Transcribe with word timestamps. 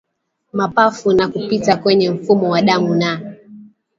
mapafu 0.53 1.13
na 1.13 1.27
kupita 1.27 1.77
kwenye 1.77 2.09
mfumo 2.09 2.49
wa 2.49 2.61
damu 2.61 2.95
na 2.95 3.35